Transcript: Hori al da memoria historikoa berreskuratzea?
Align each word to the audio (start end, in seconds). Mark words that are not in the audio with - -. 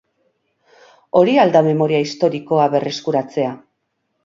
Hori 1.19 1.35
al 1.43 1.53
da 1.57 1.61
memoria 1.67 2.01
historikoa 2.07 2.67
berreskuratzea? 2.79 3.55